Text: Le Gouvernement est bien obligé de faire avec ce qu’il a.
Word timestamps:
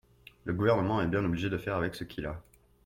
Le 0.45 0.53
Gouvernement 0.53 0.99
est 0.99 1.05
bien 1.07 1.23
obligé 1.23 1.47
de 1.51 1.59
faire 1.59 1.75
avec 1.75 1.93
ce 1.93 2.03
qu’il 2.03 2.25
a. 2.25 2.41